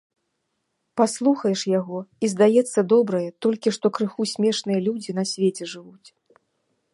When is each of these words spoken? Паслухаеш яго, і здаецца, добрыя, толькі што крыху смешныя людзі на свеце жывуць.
Паслухаеш 1.01 1.61
яго, 1.79 1.99
і 2.27 2.29
здаецца, 2.33 2.79
добрыя, 2.95 3.29
толькі 3.47 3.75
што 3.77 3.87
крыху 3.99 4.21
смешныя 4.33 4.79
людзі 4.89 5.11
на 5.19 5.23
свеце 5.35 5.63
жывуць. 5.77 6.07